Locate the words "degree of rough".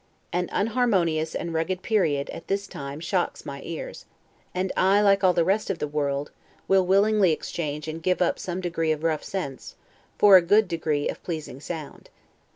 8.61-9.23